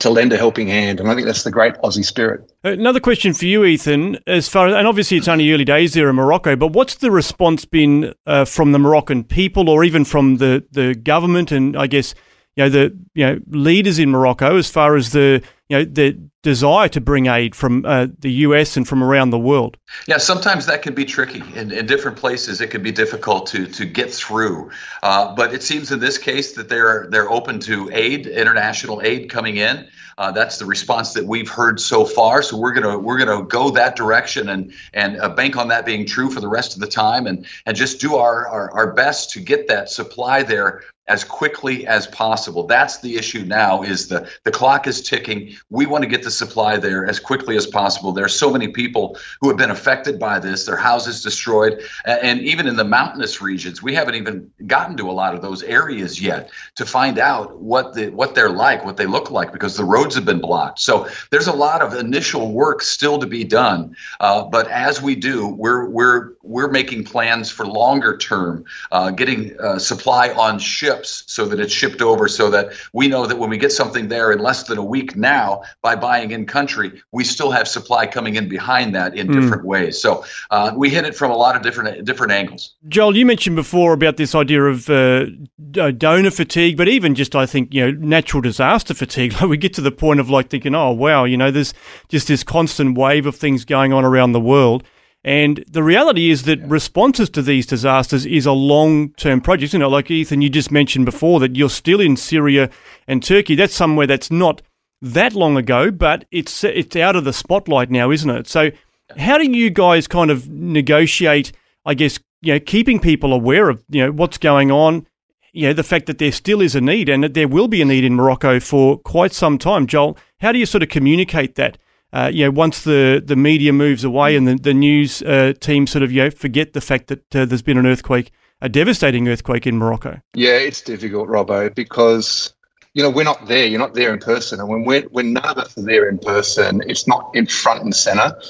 to 0.00 0.10
lend 0.10 0.32
a 0.32 0.36
helping 0.36 0.68
hand. 0.68 1.00
And 1.00 1.08
I 1.08 1.14
think 1.14 1.26
that's 1.26 1.44
the 1.44 1.50
great 1.50 1.74
Aussie 1.76 2.04
spirit. 2.04 2.50
Another 2.62 3.00
question 3.00 3.32
for 3.32 3.46
you, 3.46 3.64
Ethan, 3.64 4.18
as 4.26 4.48
far 4.48 4.68
as, 4.68 4.74
and 4.74 4.86
obviously 4.86 5.16
it's 5.16 5.28
only 5.28 5.50
early 5.52 5.64
days 5.64 5.94
there 5.94 6.10
in 6.10 6.16
Morocco, 6.16 6.56
but 6.56 6.72
what's 6.72 6.96
the 6.96 7.10
response 7.10 7.64
been 7.64 8.12
uh, 8.26 8.44
from 8.44 8.72
the 8.72 8.78
Moroccan 8.78 9.24
people 9.24 9.70
or 9.70 9.84
even 9.84 10.04
from 10.04 10.38
the, 10.38 10.64
the 10.72 10.94
government 10.94 11.52
and 11.52 11.76
I 11.76 11.86
guess, 11.86 12.14
you 12.56 12.64
know, 12.64 12.68
the, 12.68 12.98
you 13.14 13.26
know, 13.26 13.40
leaders 13.48 13.98
in 13.98 14.10
Morocco 14.10 14.56
as 14.56 14.70
far 14.70 14.96
as 14.96 15.10
the, 15.12 15.42
you 15.68 15.78
know, 15.78 15.84
the 15.84 16.18
desire 16.42 16.88
to 16.90 17.00
bring 17.00 17.26
aid 17.26 17.56
from 17.56 17.84
uh, 17.84 18.06
the 18.20 18.30
US 18.30 18.76
and 18.76 18.86
from 18.86 19.02
around 19.02 19.30
the 19.30 19.38
world? 19.38 19.76
Yeah, 20.06 20.18
sometimes 20.18 20.66
that 20.66 20.82
can 20.82 20.94
be 20.94 21.04
tricky. 21.04 21.42
In, 21.58 21.72
in 21.72 21.86
different 21.86 22.16
places, 22.16 22.60
it 22.60 22.70
can 22.70 22.82
be 22.82 22.92
difficult 22.92 23.46
to 23.48 23.66
to 23.66 23.84
get 23.84 24.12
through. 24.12 24.70
Uh, 25.02 25.34
but 25.34 25.52
it 25.52 25.62
seems 25.62 25.90
in 25.90 25.98
this 25.98 26.18
case 26.18 26.52
that 26.52 26.68
they're 26.68 27.08
they're 27.10 27.30
open 27.30 27.58
to 27.60 27.90
aid, 27.92 28.26
international 28.28 29.02
aid 29.02 29.30
coming 29.30 29.56
in. 29.56 29.88
Uh, 30.16 30.30
that's 30.30 30.58
the 30.58 30.64
response 30.64 31.12
that 31.12 31.26
we've 31.26 31.48
heard 31.48 31.80
so 31.80 32.04
far. 32.04 32.42
So 32.42 32.56
we're 32.56 32.74
gonna 32.74 32.98
we're 32.98 33.18
gonna 33.18 33.42
go 33.42 33.70
that 33.70 33.96
direction 33.96 34.48
and 34.50 34.72
and 34.92 35.20
uh, 35.20 35.30
bank 35.30 35.56
on 35.56 35.68
that 35.68 35.84
being 35.84 36.06
true 36.06 36.30
for 36.30 36.40
the 36.40 36.48
rest 36.48 36.74
of 36.74 36.80
the 36.80 36.86
time, 36.86 37.26
and 37.26 37.46
and 37.66 37.76
just 37.76 38.00
do 38.00 38.16
our, 38.16 38.46
our 38.46 38.70
our 38.72 38.92
best 38.92 39.30
to 39.30 39.40
get 39.40 39.66
that 39.68 39.88
supply 39.88 40.42
there 40.42 40.82
as 41.06 41.22
quickly 41.22 41.86
as 41.86 42.06
possible. 42.06 42.66
That's 42.66 43.00
the 43.00 43.16
issue 43.16 43.44
now 43.44 43.82
is 43.82 44.08
the 44.08 44.28
the 44.44 44.50
clock 44.50 44.86
is 44.86 45.02
ticking. 45.02 45.54
We 45.68 45.84
want 45.86 46.02
to 46.02 46.08
get 46.08 46.22
the 46.22 46.30
supply 46.30 46.78
there 46.78 47.04
as 47.06 47.20
quickly 47.20 47.56
as 47.56 47.66
possible. 47.66 48.12
There 48.12 48.24
are 48.24 48.28
so 48.28 48.50
many 48.50 48.68
people 48.68 49.18
who 49.40 49.48
have 49.48 49.58
been 49.58 49.70
affected 49.70 50.18
by 50.18 50.38
this, 50.38 50.64
their 50.64 50.76
houses 50.76 51.22
destroyed, 51.22 51.82
and 52.06 52.40
even 52.40 52.66
in 52.66 52.76
the 52.76 52.84
mountainous 52.84 53.42
regions, 53.42 53.82
we 53.82 53.94
haven't 53.94 54.14
even 54.14 54.50
gotten 54.66 54.96
to 54.96 55.10
a 55.10 55.12
lot 55.12 55.34
of 55.34 55.42
those 55.42 55.62
areas 55.62 56.22
yet 56.22 56.50
to 56.76 56.86
find 56.86 57.18
out 57.18 57.60
what 57.60 57.94
the 57.94 58.08
what 58.08 58.34
they're 58.34 58.50
like, 58.50 58.84
what 58.84 58.96
they 58.96 59.06
look 59.06 59.30
like 59.30 59.52
because 59.52 59.76
the 59.76 59.84
roads 59.84 60.14
have 60.14 60.24
been 60.24 60.40
blocked. 60.40 60.78
So 60.78 61.06
there's 61.30 61.48
a 61.48 61.52
lot 61.52 61.82
of 61.82 61.94
initial 61.94 62.52
work 62.52 62.80
still 62.80 63.18
to 63.18 63.26
be 63.26 63.44
done. 63.44 63.94
Uh, 64.20 64.44
but 64.44 64.68
as 64.68 65.02
we 65.02 65.14
do, 65.14 65.48
we're 65.48 65.86
we're 65.86 66.32
we're 66.42 66.70
making 66.70 67.04
plans 67.04 67.50
for 67.50 67.66
longer 67.66 68.16
term, 68.16 68.64
uh, 68.90 69.10
getting 69.10 69.58
uh, 69.60 69.78
supply 69.78 70.30
on 70.30 70.58
ships 70.58 70.93
ships 70.94 71.24
so 71.26 71.46
that 71.46 71.60
it's 71.60 71.72
shipped 71.72 72.02
over 72.02 72.28
so 72.28 72.50
that 72.50 72.72
we 72.92 73.08
know 73.08 73.26
that 73.26 73.38
when 73.38 73.50
we 73.50 73.58
get 73.58 73.72
something 73.72 74.08
there 74.08 74.32
in 74.32 74.38
less 74.38 74.64
than 74.64 74.78
a 74.78 74.84
week 74.84 75.16
now 75.16 75.62
by 75.82 75.96
buying 75.96 76.30
in 76.30 76.46
country, 76.46 77.02
we 77.12 77.24
still 77.24 77.50
have 77.50 77.66
supply 77.68 78.06
coming 78.06 78.36
in 78.36 78.48
behind 78.48 78.94
that 78.94 79.16
in 79.16 79.28
mm. 79.28 79.40
different 79.40 79.64
ways. 79.64 80.00
So 80.00 80.24
uh, 80.50 80.72
we 80.76 80.90
hit 80.90 81.04
it 81.04 81.14
from 81.14 81.30
a 81.30 81.36
lot 81.36 81.56
of 81.56 81.62
different 81.62 82.04
different 82.04 82.32
angles. 82.32 82.74
Joel, 82.88 83.16
you 83.16 83.26
mentioned 83.26 83.56
before 83.56 83.92
about 83.92 84.16
this 84.16 84.34
idea 84.34 84.62
of 84.64 84.88
uh, 84.90 85.26
donor 85.70 86.30
fatigue, 86.30 86.76
but 86.76 86.88
even 86.88 87.14
just 87.14 87.34
I 87.34 87.46
think 87.46 87.72
you 87.72 87.84
know 87.84 87.98
natural 87.98 88.40
disaster 88.40 88.94
fatigue. 88.94 89.34
Like 89.34 89.50
we 89.50 89.56
get 89.56 89.74
to 89.74 89.80
the 89.80 89.90
point 89.90 90.20
of 90.20 90.30
like 90.30 90.48
thinking, 90.48 90.74
oh 90.74 90.92
wow, 90.92 91.24
you 91.24 91.36
know, 91.36 91.50
there's 91.50 91.74
just 92.08 92.28
this 92.28 92.44
constant 92.44 92.96
wave 92.96 93.26
of 93.26 93.34
things 93.34 93.64
going 93.64 93.92
on 93.92 94.04
around 94.04 94.32
the 94.32 94.40
world. 94.40 94.84
And 95.24 95.64
the 95.66 95.82
reality 95.82 96.30
is 96.30 96.42
that 96.42 96.60
responses 96.68 97.30
to 97.30 97.40
these 97.40 97.64
disasters 97.64 98.26
is 98.26 98.44
a 98.44 98.52
long 98.52 99.10
term 99.14 99.40
project. 99.40 99.72
You 99.72 99.78
know, 99.78 99.88
like 99.88 100.10
Ethan, 100.10 100.42
you 100.42 100.50
just 100.50 100.70
mentioned 100.70 101.06
before 101.06 101.40
that 101.40 101.56
you're 101.56 101.70
still 101.70 102.00
in 102.00 102.16
Syria 102.16 102.68
and 103.08 103.22
Turkey. 103.22 103.54
That's 103.54 103.74
somewhere 103.74 104.06
that's 104.06 104.30
not 104.30 104.60
that 105.00 105.32
long 105.32 105.56
ago, 105.56 105.90
but 105.90 106.26
it's 106.30 106.62
it's 106.62 106.94
out 106.96 107.16
of 107.16 107.24
the 107.24 107.32
spotlight 107.32 107.90
now, 107.90 108.10
isn't 108.10 108.28
it? 108.28 108.46
So, 108.46 108.70
how 109.16 109.38
do 109.38 109.50
you 109.50 109.70
guys 109.70 110.06
kind 110.06 110.30
of 110.30 110.50
negotiate? 110.50 111.52
I 111.86 111.94
guess 111.94 112.20
you 112.42 112.54
know, 112.54 112.60
keeping 112.60 113.00
people 113.00 113.32
aware 113.32 113.70
of 113.70 113.82
you 113.88 114.04
know 114.04 114.12
what's 114.12 114.36
going 114.36 114.70
on. 114.70 115.06
You 115.54 115.68
know, 115.68 115.72
the 115.72 115.84
fact 115.84 116.06
that 116.06 116.18
there 116.18 116.32
still 116.32 116.60
is 116.60 116.74
a 116.74 116.80
need 116.80 117.08
and 117.08 117.22
that 117.22 117.32
there 117.32 117.48
will 117.48 117.68
be 117.68 117.80
a 117.80 117.84
need 117.84 118.04
in 118.04 118.14
Morocco 118.14 118.60
for 118.60 118.98
quite 118.98 119.32
some 119.32 119.56
time. 119.56 119.86
Joel, 119.86 120.18
how 120.40 120.52
do 120.52 120.58
you 120.58 120.66
sort 120.66 120.82
of 120.82 120.88
communicate 120.88 121.54
that? 121.54 121.78
Uh, 122.14 122.30
you 122.32 122.44
know, 122.44 122.50
once 122.50 122.84
the, 122.84 123.20
the 123.24 123.36
media 123.36 123.72
moves 123.72 124.04
away 124.04 124.36
and 124.36 124.46
the, 124.46 124.54
the 124.54 124.72
news 124.72 125.20
uh, 125.22 125.52
team 125.58 125.86
sort 125.86 126.04
of, 126.04 126.12
you 126.12 126.22
know, 126.22 126.30
forget 126.30 126.72
the 126.72 126.80
fact 126.80 127.08
that 127.08 127.36
uh, 127.36 127.44
there's 127.44 127.60
been 127.60 127.76
an 127.76 127.86
earthquake, 127.86 128.30
a 128.60 128.68
devastating 128.68 129.28
earthquake 129.28 129.66
in 129.66 129.76
Morocco? 129.76 130.20
Yeah, 130.32 130.56
it's 130.56 130.80
difficult, 130.80 131.28
Robbo, 131.28 131.74
because 131.74 132.54
you 132.94 133.02
know, 133.02 133.10
we're 133.10 133.24
not 133.24 133.48
there. 133.48 133.66
You're 133.66 133.80
not 133.80 133.94
there 133.94 134.12
in 134.12 134.20
person. 134.20 134.60
And 134.60 134.68
when 134.68 134.84
we're, 134.84 135.02
when 135.08 135.32
none 135.32 135.44
of 135.44 135.58
us 135.58 135.76
are 135.76 135.82
there 135.82 136.08
in 136.08 136.18
person, 136.18 136.80
it's 136.86 137.08
not 137.08 137.30
in 137.34 137.46
front 137.46 137.82
and 137.82 137.94
center. 137.94 138.40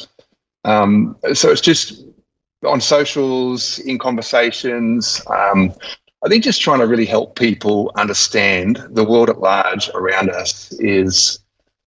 Um, 0.64 1.16
so 1.32 1.50
it's 1.50 1.62
just 1.62 2.04
on 2.66 2.80
socials, 2.80 3.78
in 3.80 3.98
conversations. 3.98 5.22
Um, 5.28 5.72
I 6.22 6.28
think 6.28 6.44
just 6.44 6.60
trying 6.60 6.80
to 6.80 6.86
really 6.86 7.06
help 7.06 7.38
people 7.38 7.90
understand 7.96 8.86
the 8.90 9.04
world 9.04 9.30
at 9.30 9.40
large 9.40 9.88
around 9.94 10.30
us 10.30 10.72
is 10.78 11.38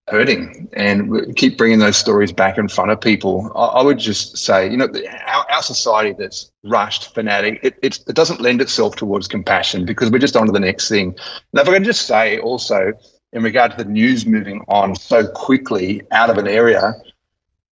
hurting 0.07 0.69
and 0.73 1.35
keep 1.35 1.57
bringing 1.57 1.79
those 1.79 1.97
stories 1.97 2.31
back 2.31 2.57
in 2.57 2.67
front 2.67 2.91
of 2.91 3.01
people. 3.01 3.51
I, 3.55 3.65
I 3.65 3.83
would 3.83 3.99
just 3.99 4.37
say, 4.37 4.69
you 4.69 4.77
know, 4.77 4.87
our, 5.27 5.51
our 5.51 5.61
society 5.61 6.15
that's 6.17 6.51
rushed, 6.63 7.13
fanatic, 7.13 7.59
it, 7.61 7.77
it 7.81 8.05
doesn't 8.07 8.39
lend 8.39 8.61
itself 8.61 8.95
towards 8.95 9.27
compassion 9.27 9.85
because 9.85 10.09
we're 10.09 10.19
just 10.19 10.35
on 10.35 10.45
to 10.45 10.51
the 10.51 10.59
next 10.59 10.87
thing. 10.87 11.15
Now, 11.53 11.61
if 11.61 11.69
I 11.69 11.73
can 11.73 11.83
just 11.83 12.07
say 12.07 12.39
also, 12.39 12.93
in 13.33 13.43
regard 13.43 13.71
to 13.71 13.83
the 13.83 13.89
news 13.89 14.25
moving 14.25 14.63
on 14.69 14.95
so 14.95 15.27
quickly 15.27 16.01
out 16.11 16.29
of 16.29 16.37
an 16.37 16.47
area, 16.47 16.93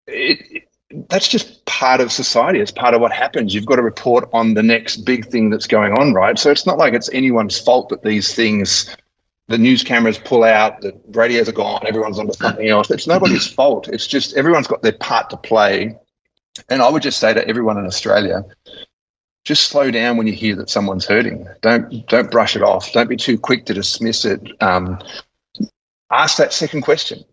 it, 0.08 0.64
that's 1.10 1.28
just 1.28 1.66
part 1.66 2.02
of 2.02 2.12
society. 2.12 2.60
It's 2.60 2.72
part 2.72 2.94
of 2.94 3.02
what 3.02 3.12
happens. 3.12 3.54
You've 3.54 3.66
got 3.66 3.78
to 3.78 3.82
report 3.82 4.30
on 4.34 4.54
the 4.54 4.64
next 4.64 4.98
big 4.98 5.28
thing 5.28 5.50
that's 5.50 5.68
going 5.68 5.94
on, 5.94 6.14
right? 6.14 6.38
So 6.38 6.52
it's 6.52 6.66
not 6.66 6.78
like 6.78 6.94
it's 6.94 7.10
anyone's 7.14 7.60
fault 7.60 7.90
that 7.90 8.04
these 8.04 8.34
things, 8.34 8.96
the 9.48 9.58
news 9.58 9.84
cameras 9.84 10.18
pull 10.18 10.44
out, 10.44 10.82
the 10.82 11.00
radios 11.10 11.48
are 11.50 11.54
gone, 11.54 11.86
everyone's 11.86 12.20
onto 12.20 12.34
something 12.34 12.68
else. 12.68 12.90
It's 12.90 13.08
nobody's 13.08 13.48
fault. 13.54 13.88
It's 13.88 14.08
just 14.08 14.36
everyone's 14.36 14.68
got 14.68 14.82
their 14.82 14.94
part 14.94 15.30
to 15.32 15.38
play. 15.38 15.96
And 16.70 16.82
I 16.82 16.90
would 16.90 17.04
just 17.04 17.20
say 17.20 17.34
to 17.34 17.48
everyone 17.48 17.78
in 17.78 17.86
Australia, 17.86 18.46
just 19.44 19.68
slow 19.68 19.92
down 19.92 20.18
when 20.18 20.26
you 20.26 20.34
hear 20.34 20.56
that 20.56 20.70
someone's 20.70 21.06
hurting. 21.06 21.48
Don't 21.62 22.08
don't 22.08 22.32
brush 22.32 22.56
it 22.56 22.64
off. 22.64 22.92
Don't 22.94 23.10
be 23.10 23.18
too 23.18 23.38
quick 23.38 23.66
to 23.66 23.74
dismiss 23.74 24.26
it. 24.26 24.42
Um, 24.62 25.00
ask 26.10 26.38
that 26.38 26.54
second 26.54 26.82
question 26.82 27.24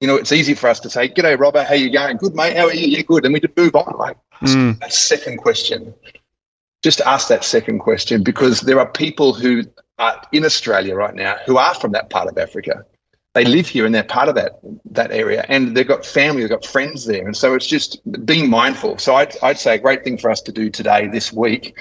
you 0.00 0.06
know, 0.06 0.16
it's 0.16 0.32
easy 0.32 0.54
for 0.54 0.68
us 0.68 0.80
to 0.80 0.90
say, 0.90 1.08
"G'day, 1.08 1.38
Robert. 1.38 1.64
How 1.64 1.74
you 1.74 1.90
going? 1.90 2.16
Good, 2.18 2.34
mate. 2.34 2.56
How 2.56 2.66
are 2.66 2.74
you? 2.74 2.86
Yeah, 2.86 3.02
good." 3.02 3.24
And 3.24 3.34
we 3.34 3.40
just 3.40 3.56
move 3.56 3.74
on. 3.74 3.96
Like 3.98 4.16
mm. 4.40 4.78
that 4.78 4.92
second 4.92 5.38
question. 5.38 5.94
Just 6.82 7.00
ask 7.00 7.28
that 7.28 7.44
second 7.44 7.80
question 7.80 8.22
because 8.22 8.60
there 8.60 8.78
are 8.78 8.90
people 8.90 9.32
who 9.32 9.64
are 9.98 10.22
in 10.32 10.44
Australia 10.44 10.94
right 10.94 11.14
now 11.14 11.36
who 11.44 11.56
are 11.56 11.74
from 11.74 11.92
that 11.92 12.10
part 12.10 12.28
of 12.28 12.38
Africa. 12.38 12.84
They 13.34 13.44
live 13.44 13.68
here 13.68 13.84
and 13.84 13.94
they're 13.94 14.04
part 14.04 14.28
of 14.28 14.34
that 14.36 14.60
that 14.92 15.12
area, 15.12 15.44
and 15.48 15.76
they've 15.76 15.86
got 15.86 16.04
family, 16.04 16.42
they've 16.42 16.50
got 16.50 16.64
friends 16.64 17.04
there, 17.04 17.24
and 17.24 17.36
so 17.36 17.54
it's 17.54 17.66
just 17.66 18.00
being 18.24 18.48
mindful. 18.48 18.98
So 18.98 19.14
I'd, 19.16 19.36
I'd 19.42 19.58
say 19.58 19.74
a 19.74 19.78
great 19.78 20.02
thing 20.02 20.18
for 20.18 20.30
us 20.30 20.40
to 20.42 20.52
do 20.52 20.70
today, 20.70 21.06
this 21.06 21.32
week, 21.32 21.76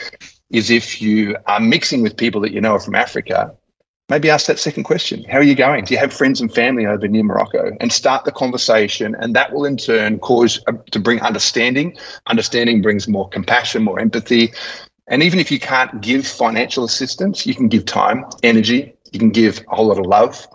is 0.52 0.70
if 0.70 1.02
you 1.02 1.38
are 1.48 1.60
mixing 1.60 2.04
with 2.04 2.18
people 2.18 2.42
that 2.42 2.52
you 2.52 2.62
know 2.62 2.74
are 2.74 2.80
from 2.80 2.96
Africa, 2.96 3.56
maybe 4.10 4.30
ask 4.30 4.46
that 4.48 4.60
second 4.60 4.84
question. 4.84 5.24
How 5.24 5.38
are 5.38 5.44
you 5.44 5.56
going? 5.56 5.86
Do 5.86 5.94
you 5.94 6.00
have 6.00 6.14
friends 6.14 6.42
and 6.42 6.54
family 6.54 6.86
over 6.86 7.08
near 7.08 7.24
morocco? 7.24 7.76
And 7.80 7.92
start 7.92 8.26
the 8.26 8.32
conversation 8.32 9.16
and 9.20 9.36
that 9.36 9.52
will 9.52 9.66
in 9.66 9.78
turn 9.78 10.20
cause 10.20 10.60
uh, 10.68 10.74
to 10.92 11.00
bring 11.00 11.22
understanding. 11.22 11.98
Understanding 12.28 12.82
brings 12.82 13.08
more 13.08 13.28
compassion 13.30 13.84
more 13.84 14.00
empathy 14.00 14.54
and 15.08 15.24
even 15.24 15.40
if 15.40 15.52
you 15.52 15.60
can't 15.60 16.02
give 16.02 16.26
financial 16.26 16.84
assistance 16.84 17.46
you 17.46 17.56
can 17.56 17.68
give 17.68 17.86
time 17.86 18.26
energy 18.44 18.94
you 19.12 19.20
can 19.20 19.30
give 19.30 19.64
a 19.72 19.76
whole 19.76 19.88
lot 19.88 20.00
of 20.00 20.06
love 20.06 20.48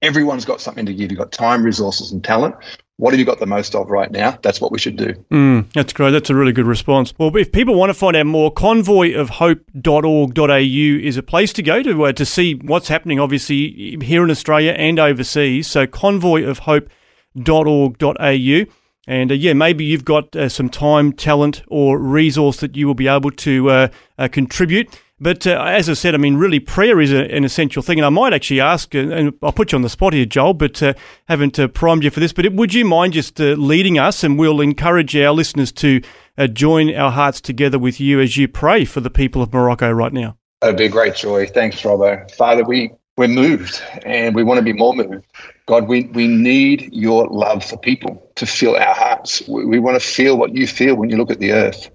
everyone's 0.00 0.44
got 0.44 0.60
something 0.60 0.86
to 0.86 0.94
give 0.94 1.10
you've 1.10 1.18
got 1.18 1.32
time 1.32 1.62
resources 1.62 2.12
and 2.12 2.24
talent 2.24 2.54
what 3.02 3.12
have 3.12 3.18
you 3.18 3.26
got 3.26 3.40
the 3.40 3.46
most 3.46 3.74
of 3.74 3.90
right 3.90 4.12
now? 4.12 4.38
That's 4.42 4.60
what 4.60 4.70
we 4.70 4.78
should 4.78 4.96
do. 4.96 5.12
Mm, 5.32 5.72
that's 5.72 5.92
great. 5.92 6.12
That's 6.12 6.30
a 6.30 6.36
really 6.36 6.52
good 6.52 6.66
response. 6.66 7.12
Well, 7.18 7.36
if 7.36 7.50
people 7.50 7.74
want 7.74 7.90
to 7.90 7.94
find 7.94 8.14
out 8.14 8.26
more, 8.26 8.54
convoyofhope.org.au 8.54 11.06
is 11.06 11.16
a 11.16 11.22
place 11.24 11.52
to 11.54 11.64
go 11.64 11.82
to 11.82 12.04
uh, 12.04 12.12
to 12.12 12.24
see 12.24 12.54
what's 12.54 12.86
happening, 12.86 13.18
obviously, 13.18 13.98
here 14.02 14.22
in 14.22 14.30
Australia 14.30 14.70
and 14.72 15.00
overseas. 15.00 15.66
So, 15.66 15.88
convoyofhope.org.au. 15.88 18.81
And 19.06 19.30
uh, 19.30 19.34
yeah, 19.34 19.52
maybe 19.52 19.84
you've 19.84 20.04
got 20.04 20.34
uh, 20.36 20.48
some 20.48 20.68
time, 20.68 21.12
talent, 21.12 21.62
or 21.68 21.98
resource 21.98 22.60
that 22.60 22.76
you 22.76 22.86
will 22.86 22.94
be 22.94 23.08
able 23.08 23.30
to 23.30 23.70
uh, 23.70 23.88
uh 24.18 24.28
contribute. 24.28 24.88
But 25.22 25.46
uh, 25.46 25.52
as 25.52 25.88
I 25.88 25.92
said, 25.92 26.16
I 26.16 26.18
mean, 26.18 26.34
really, 26.34 26.58
prayer 26.58 27.00
is 27.00 27.12
a, 27.12 27.32
an 27.32 27.44
essential 27.44 27.80
thing. 27.80 28.00
And 28.00 28.04
I 28.04 28.08
might 28.08 28.32
actually 28.32 28.60
ask, 28.60 28.92
and 28.92 29.32
I'll 29.40 29.52
put 29.52 29.70
you 29.70 29.76
on 29.76 29.82
the 29.82 29.88
spot 29.88 30.14
here, 30.14 30.24
Joel, 30.24 30.54
but 30.54 30.82
uh, 30.82 30.94
haven't 31.28 31.60
uh, 31.60 31.68
primed 31.68 32.02
you 32.02 32.10
for 32.10 32.18
this. 32.18 32.32
But 32.32 32.52
would 32.52 32.74
you 32.74 32.84
mind 32.84 33.12
just 33.12 33.40
uh, 33.40 33.52
leading 33.52 34.00
us? 34.00 34.24
And 34.24 34.36
we'll 34.36 34.60
encourage 34.60 35.16
our 35.16 35.32
listeners 35.32 35.70
to 35.72 36.00
uh, 36.36 36.48
join 36.48 36.92
our 36.92 37.12
hearts 37.12 37.40
together 37.40 37.78
with 37.78 38.00
you 38.00 38.20
as 38.20 38.36
you 38.36 38.48
pray 38.48 38.84
for 38.84 39.00
the 39.00 39.10
people 39.10 39.42
of 39.42 39.52
Morocco 39.52 39.92
right 39.92 40.12
now. 40.12 40.36
That'd 40.60 40.76
be 40.76 40.86
a 40.86 40.88
great 40.88 41.14
joy. 41.14 41.46
Thanks, 41.46 41.80
Robbo. 41.82 42.28
Father, 42.32 42.64
we, 42.64 42.90
we're 43.16 43.28
moved 43.28 43.82
and 44.04 44.34
we 44.34 44.42
want 44.42 44.58
to 44.58 44.64
be 44.64 44.72
more 44.72 44.94
moved. 44.94 45.26
God, 45.66 45.86
we, 45.86 46.04
we 46.08 46.26
need 46.26 46.92
your 46.92 47.26
love 47.28 47.64
for 47.64 47.76
people 47.76 48.30
to 48.36 48.46
fill 48.46 48.76
our 48.76 48.94
hearts. 48.94 49.46
We, 49.48 49.66
we 49.66 49.78
want 49.78 50.00
to 50.00 50.06
feel 50.06 50.36
what 50.36 50.54
you 50.54 50.66
feel 50.66 50.96
when 50.96 51.10
you 51.10 51.16
look 51.16 51.30
at 51.30 51.38
the 51.38 51.52
earth. 51.52 51.90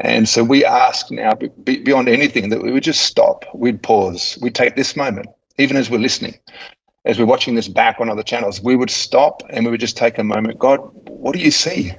And 0.00 0.28
so 0.28 0.44
we 0.44 0.64
ask 0.64 1.10
now, 1.10 1.34
beyond 1.34 2.08
anything, 2.08 2.50
that 2.50 2.62
we 2.62 2.70
would 2.72 2.84
just 2.84 3.02
stop, 3.02 3.44
we'd 3.52 3.82
pause, 3.82 4.38
we'd 4.40 4.54
take 4.54 4.76
this 4.76 4.96
moment, 4.96 5.26
even 5.58 5.76
as 5.76 5.90
we're 5.90 5.98
listening, 5.98 6.38
as 7.04 7.18
we're 7.18 7.26
watching 7.26 7.56
this 7.56 7.68
back 7.68 8.00
on 8.00 8.08
other 8.08 8.22
channels, 8.22 8.62
we 8.62 8.76
would 8.76 8.90
stop 8.90 9.42
and 9.50 9.64
we 9.64 9.72
would 9.72 9.80
just 9.80 9.96
take 9.96 10.18
a 10.18 10.24
moment. 10.24 10.58
God, 10.58 10.78
what 11.08 11.34
do 11.34 11.40
you 11.40 11.50
see? 11.50 11.92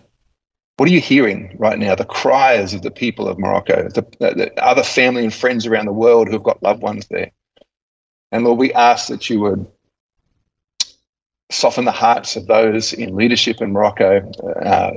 What 0.77 0.87
are 0.87 0.93
you 0.93 1.01
hearing 1.01 1.55
right 1.59 1.77
now? 1.77 1.93
The 1.93 2.05
cries 2.05 2.73
of 2.73 2.83
the 2.83 2.91
people 2.91 3.27
of 3.27 3.37
Morocco, 3.37 3.89
the, 3.89 4.01
the 4.19 4.53
other 4.63 4.83
family 4.83 5.23
and 5.25 5.33
friends 5.33 5.65
around 5.65 5.85
the 5.85 5.93
world 5.93 6.29
who've 6.29 6.41
got 6.41 6.63
loved 6.63 6.81
ones 6.81 7.05
there. 7.09 7.31
And 8.31 8.43
Lord, 8.43 8.59
we 8.59 8.73
ask 8.73 9.07
that 9.07 9.29
you 9.29 9.39
would 9.41 9.67
soften 11.51 11.85
the 11.85 11.91
hearts 11.91 12.35
of 12.35 12.47
those 12.47 12.93
in 12.93 13.15
leadership 13.15 13.61
in 13.61 13.71
Morocco, 13.71 14.31
uh, 14.63 14.91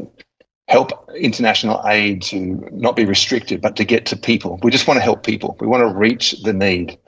help 0.68 1.10
international 1.16 1.82
aid 1.86 2.22
to 2.22 2.68
not 2.72 2.94
be 2.96 3.04
restricted, 3.04 3.60
but 3.60 3.76
to 3.76 3.84
get 3.84 4.06
to 4.06 4.16
people. 4.16 4.58
We 4.62 4.70
just 4.70 4.86
want 4.86 4.98
to 4.98 5.02
help 5.02 5.24
people. 5.24 5.56
We 5.60 5.66
want 5.66 5.82
to 5.82 5.98
reach 5.98 6.42
the 6.42 6.52
need. 6.52 6.98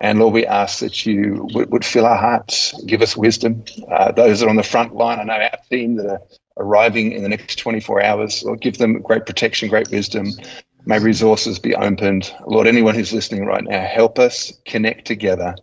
And 0.00 0.18
Lord, 0.18 0.32
we 0.32 0.46
ask 0.46 0.78
that 0.80 1.04
you 1.04 1.46
would, 1.52 1.70
would 1.70 1.84
fill 1.84 2.06
our 2.06 2.16
hearts, 2.16 2.74
give 2.84 3.02
us 3.02 3.16
wisdom. 3.16 3.64
Uh, 3.90 4.12
those 4.12 4.40
that 4.40 4.46
are 4.46 4.50
on 4.50 4.56
the 4.56 4.62
front 4.62 4.94
line, 4.94 5.20
I 5.20 5.24
know 5.24 5.34
our 5.34 5.58
team 5.70 5.96
that 5.96 6.06
are 6.06 6.20
arriving 6.56 7.12
in 7.12 7.22
the 7.22 7.28
next 7.28 7.56
24 7.56 8.02
hours, 8.02 8.42
Lord, 8.42 8.62
give 8.62 8.78
them 8.78 9.02
great 9.02 9.26
protection, 9.26 9.68
great 9.68 9.90
wisdom. 9.90 10.28
May 10.86 10.98
resources 10.98 11.58
be 11.58 11.74
opened. 11.74 12.32
Lord, 12.46 12.66
anyone 12.66 12.94
who's 12.94 13.12
listening 13.12 13.44
right 13.44 13.64
now, 13.64 13.84
help 13.84 14.18
us 14.18 14.52
connect 14.64 15.06
together 15.06 15.54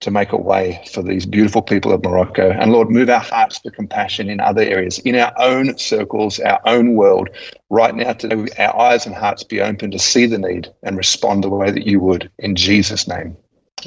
to 0.00 0.10
make 0.10 0.32
a 0.32 0.36
way 0.36 0.82
for 0.92 1.02
these 1.02 1.26
beautiful 1.26 1.62
people 1.62 1.92
of 1.92 2.02
Morocco. 2.02 2.50
And 2.50 2.72
Lord, 2.72 2.90
move 2.90 3.10
our 3.10 3.20
hearts 3.20 3.60
to 3.60 3.70
compassion 3.70 4.28
in 4.28 4.40
other 4.40 4.62
areas, 4.62 4.98
in 5.00 5.16
our 5.16 5.32
own 5.38 5.76
circles, 5.78 6.38
our 6.40 6.60
own 6.64 6.94
world. 6.94 7.30
Right 7.70 7.94
now, 7.94 8.12
today, 8.12 8.46
our 8.58 8.78
eyes 8.78 9.06
and 9.06 9.14
hearts 9.14 9.44
be 9.44 9.60
open 9.60 9.90
to 9.90 9.98
see 9.98 10.26
the 10.26 10.38
need 10.38 10.72
and 10.82 10.96
respond 10.96 11.44
the 11.44 11.48
way 11.48 11.70
that 11.70 11.86
you 11.86 12.00
would. 12.00 12.30
In 12.38 12.54
Jesus' 12.54 13.08
name, 13.08 13.36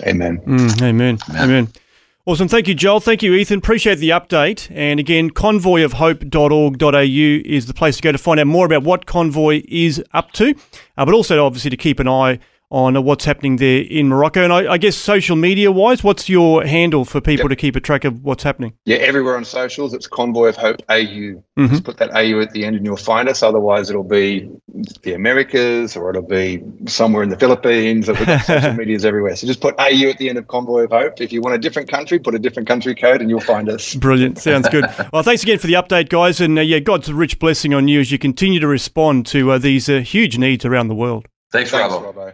amen. 0.01 0.39
Mm, 0.39 0.81
amen. 0.81 1.19
amen. 1.29 1.43
Amen. 1.43 1.73
Awesome. 2.27 2.47
Thank 2.49 2.67
you, 2.67 2.75
Joel. 2.75 2.99
Thank 2.99 3.23
you, 3.23 3.33
Ethan. 3.35 3.59
Appreciate 3.59 3.99
the 3.99 4.09
update. 4.09 4.69
And 4.75 4.99
again, 4.99 5.29
convoyofhope.org.au 5.29 7.49
is 7.49 7.67
the 7.67 7.73
place 7.73 7.95
to 7.95 8.01
go 8.01 8.11
to 8.11 8.17
find 8.17 8.37
out 8.37 8.47
more 8.47 8.65
about 8.65 8.83
what 8.83 9.05
Convoy 9.05 9.63
is 9.69 10.03
up 10.13 10.33
to, 10.33 10.53
uh, 10.97 11.05
but 11.05 11.13
also 11.13 11.45
obviously 11.45 11.69
to 11.69 11.77
keep 11.77 12.01
an 12.01 12.09
eye 12.09 12.39
on 12.69 13.01
what's 13.03 13.23
happening 13.23 13.55
there 13.57 13.81
in 13.81 14.09
Morocco. 14.09 14.43
And 14.43 14.51
I, 14.51 14.73
I 14.73 14.77
guess 14.77 14.97
social 14.97 15.35
media 15.35 15.71
wise, 15.71 16.03
what's 16.03 16.27
your 16.27 16.65
handle 16.65 17.05
for 17.05 17.21
people 17.21 17.45
yep. 17.45 17.49
to 17.51 17.55
keep 17.55 17.75
a 17.75 17.79
track 17.79 18.03
of 18.03 18.23
what's 18.23 18.43
happening? 18.43 18.73
Yeah, 18.85 18.97
everywhere 18.97 19.37
on 19.37 19.45
socials, 19.45 19.93
it's 19.93 20.07
Convoy 20.07 20.49
of 20.49 20.57
Hope 20.57 20.81
AU. 20.89 20.95
Mm-hmm. 20.97 21.67
Just 21.67 21.85
put 21.85 21.97
that 21.97 22.11
AU 22.13 22.41
at 22.41 22.51
the 22.51 22.65
end 22.65 22.75
and 22.75 22.85
you'll 22.85 22.97
find 22.97 23.29
us. 23.29 23.41
Otherwise, 23.41 23.89
it'll 23.89 24.03
be 24.03 24.49
the 25.03 25.13
Americas 25.13 25.95
or 25.95 26.09
it'll 26.09 26.21
be 26.21 26.61
somewhere 26.87 27.23
in 27.23 27.29
the 27.29 27.37
Philippines. 27.37 28.09
Or 28.09 28.15
social 28.39 28.73
medias 28.73 29.05
everywhere. 29.05 29.35
So 29.37 29.47
just 29.47 29.61
put 29.61 29.75
AU 29.79 30.09
at 30.09 30.17
the 30.17 30.27
end 30.27 30.37
of 30.37 30.47
Convoy 30.47 30.83
of 30.83 30.91
Hope. 30.91 31.21
If 31.21 31.31
you 31.31 31.41
want 31.41 31.55
a 31.55 31.59
different 31.59 31.89
country, 31.89 32.19
put 32.19 32.35
a 32.35 32.39
different 32.39 32.67
country 32.67 32.95
code 32.95 33.21
and 33.21 33.29
you'll 33.29 33.39
find 33.39 33.69
us. 33.69 33.95
Brilliant. 33.95 34.39
Sounds 34.39 34.67
good. 34.69 34.85
well, 35.13 35.23
thanks 35.23 35.43
again 35.43 35.59
for 35.59 35.67
the 35.67 35.73
update, 35.73 36.09
guys. 36.09 36.41
And 36.41 36.59
uh, 36.59 36.61
yeah, 36.61 36.79
God's 36.79 37.11
rich 37.11 37.39
blessing 37.39 37.73
on 37.73 37.87
you 37.87 38.01
as 38.01 38.11
you 38.11 38.19
continue 38.19 38.59
to 38.59 38.67
respond 38.67 39.25
to 39.27 39.51
uh, 39.51 39.57
these 39.57 39.87
uh, 39.87 39.99
huge 39.99 40.37
needs 40.37 40.65
around 40.65 40.89
the 40.89 40.95
world. 40.95 41.27
Thanks, 41.51 41.71
Thanks 41.71 41.93
Robbo. 41.93 42.33